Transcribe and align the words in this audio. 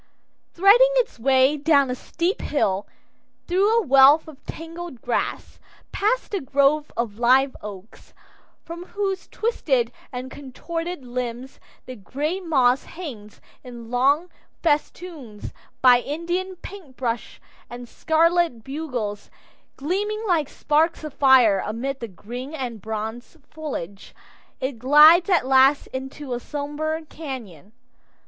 Threading 0.53 0.89
its 0.95 1.19
way 1.19 1.57
down 1.57 1.91
a 1.91 1.95
steep 1.95 2.41
hill; 2.41 2.87
through 3.45 3.71
a 3.77 3.85
wealth 3.85 4.27
of 4.27 4.43
tangled 4.47 4.99
grasses; 4.99 5.59
past 5.91 6.33
a 6.33 6.41
grove 6.41 6.91
of 6.97 7.19
live 7.19 7.55
oaks, 7.61 8.15
from 8.65 8.83
whose 8.87 9.27
twisted 9.27 9.91
and 10.11 10.31
contorted 10.31 11.05
limbs 11.05 11.59
the 11.85 11.95
gray 11.95 12.39
moss 12.39 12.85
hangs 12.85 13.39
in 13.63 13.91
long 13.91 14.31
festoons, 14.63 15.53
by 15.83 15.99
Indian 15.99 16.55
paintbrush 16.55 17.39
and 17.69 17.87
scarlet 17.87 18.63
bugler 18.63 19.17
gleaming 19.77 20.23
like 20.27 20.49
sparks 20.49 21.03
of 21.03 21.13
fire 21.13 21.61
amid 21.63 21.99
the 21.99 22.07
green 22.07 22.55
and 22.55 22.81
bronze 22.81 23.37
foliage, 23.51 24.15
it 24.59 24.79
glides 24.79 25.29
at 25.29 25.45
last 25.45 25.85
into 25.93 26.33
a 26.33 26.39
somber 26.39 26.99
cañon. 27.01 27.71